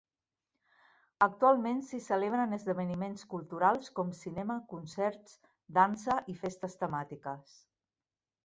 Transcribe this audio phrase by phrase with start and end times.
[1.25, 5.37] Actualment s'hi celebren esdeveniments culturals com cinema, concerts,
[5.79, 7.55] dansa i festes temàtiques.